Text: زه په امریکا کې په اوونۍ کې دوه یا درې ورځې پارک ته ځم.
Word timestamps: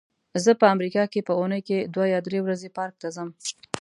زه 0.43 0.51
په 0.59 0.65
امریکا 0.75 1.03
کې 1.11 1.25
په 1.27 1.31
اوونۍ 1.37 1.61
کې 1.67 1.77
دوه 1.93 2.05
یا 2.13 2.19
درې 2.27 2.39
ورځې 2.45 2.73
پارک 2.77 2.95
ته 3.01 3.07
ځم. 3.15 3.29